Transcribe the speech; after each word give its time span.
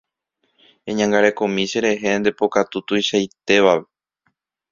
Eñangarekomi 0.89 1.63
cherehe 1.71 2.09
nde 2.19 2.31
pokatu 2.39 2.77
tuichaitévape. 2.87 3.89